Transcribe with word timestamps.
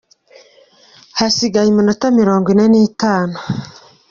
Hasigaye 1.19 1.67
iminota 1.69 2.05
mirongwine 2.19 2.63
n'itanu. 2.69 3.37